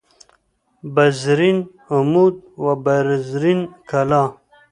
[0.95, 1.59] بزرین
[1.95, 3.59] عمود و بزرین
[3.89, 4.29] کلاه